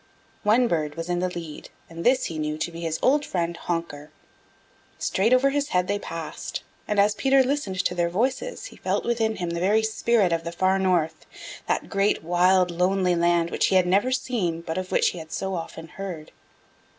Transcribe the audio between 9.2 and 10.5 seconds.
him the very spirit of